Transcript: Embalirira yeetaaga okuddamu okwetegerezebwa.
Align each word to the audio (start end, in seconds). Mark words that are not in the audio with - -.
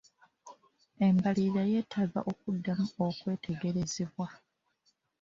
Embalirira 1.07 1.63
yeetaaga 1.71 2.19
okuddamu 2.31 2.87
okwetegerezebwa. 3.07 4.27